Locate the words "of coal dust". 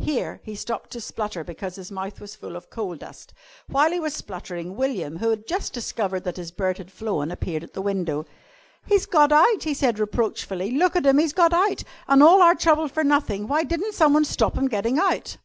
2.56-3.32